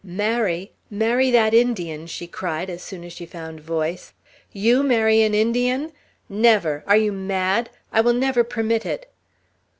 "Marry! 0.03 0.71
Marry 0.89 1.29
that 1.29 1.53
Indian!" 1.53 2.07
she 2.07 2.25
cried, 2.25 2.71
as 2.71 2.81
soon 2.81 3.03
as 3.03 3.13
she 3.13 3.27
found 3.27 3.59
voice. 3.59 4.13
"You 4.51 4.81
marry 4.81 5.21
an 5.21 5.35
Indian? 5.35 5.91
Never! 6.27 6.83
Are 6.87 6.97
you 6.97 7.11
mad? 7.11 7.69
I 7.91 8.01
will 8.01 8.13
never 8.13 8.43
permit 8.43 8.83
it." 8.83 9.13